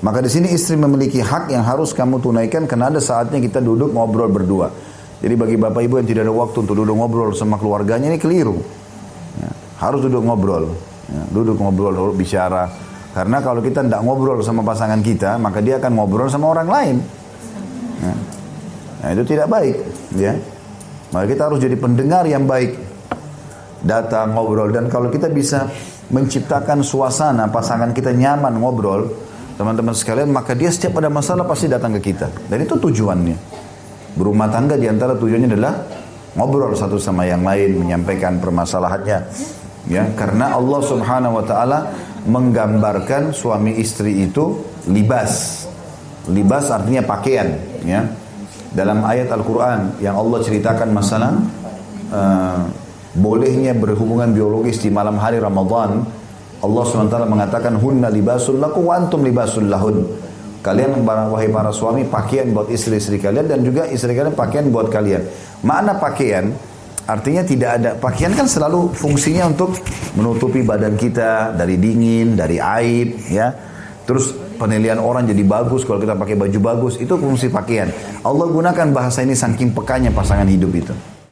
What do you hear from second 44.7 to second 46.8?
libas. Libas